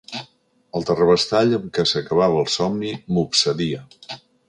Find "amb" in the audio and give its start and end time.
1.59-1.69